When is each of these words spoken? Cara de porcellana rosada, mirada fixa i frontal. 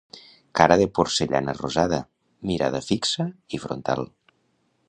Cara 0.59 0.77
de 0.81 0.87
porcellana 0.99 1.55
rosada, 1.59 2.01
mirada 2.53 2.83
fixa 2.89 3.29
i 3.59 3.65
frontal. 3.67 4.07